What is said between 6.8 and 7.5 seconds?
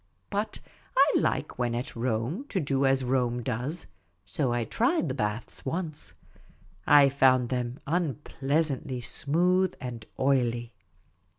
I found